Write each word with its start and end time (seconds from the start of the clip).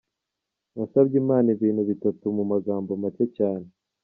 Nasabye 0.75 1.15
Imana 1.23 1.47
ibintu 1.55 1.81
bitatu 1.89 2.23
mu 2.37 2.43
magambo 2.51 2.91
make 3.01 3.25
cyane. 3.37 3.67